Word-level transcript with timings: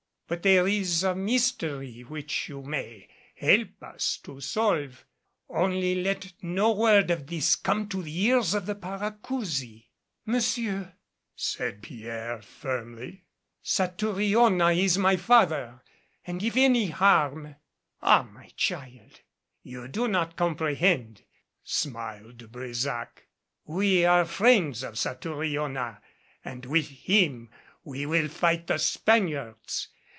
But 0.31 0.43
there 0.43 0.65
is 0.65 1.03
a 1.03 1.13
mystery 1.13 2.03
which 2.05 2.47
you 2.47 2.61
may 2.61 3.09
help 3.35 3.83
us 3.83 4.15
to 4.23 4.39
solve 4.39 5.03
only 5.49 5.95
let 6.01 6.31
no 6.41 6.71
word 6.71 7.11
of 7.11 7.27
this 7.27 7.57
come 7.57 7.89
to 7.89 8.01
the 8.01 8.17
ears 8.27 8.53
of 8.53 8.65
the 8.65 8.75
Paracousi." 8.75 9.89
"Monsieur," 10.25 10.93
said 11.35 11.81
Pierre 11.81 12.41
firmly, 12.41 13.25
"Satouriona 13.61 14.71
is 14.71 14.97
my 14.97 15.17
father 15.17 15.83
and 16.25 16.41
if 16.41 16.55
any 16.55 16.87
harm" 16.87 17.55
"Ah, 18.01 18.23
my 18.23 18.47
child, 18.55 19.19
you 19.63 19.89
do 19.89 20.07
not 20.07 20.37
comprehend," 20.37 21.23
smiled 21.61 22.37
De 22.37 22.47
Brésac. 22.47 23.09
"We 23.65 24.05
are 24.05 24.23
friends 24.23 24.81
of 24.81 24.97
Satouriona 24.97 25.99
and 26.45 26.65
with 26.67 26.87
him 26.87 27.49
we 27.83 28.05
will 28.05 28.29
fight 28.29 28.67
the 28.67 28.77
Spaniards. 28.77 29.89